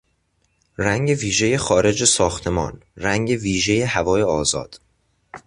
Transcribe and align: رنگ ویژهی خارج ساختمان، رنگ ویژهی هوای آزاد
رنگ 0.77 1.09
ویژهی 1.09 1.57
خارج 1.57 2.05
ساختمان، 2.05 2.83
رنگ 2.97 3.29
ویژهی 3.29 3.81
هوای 3.81 4.21
آزاد 4.21 4.79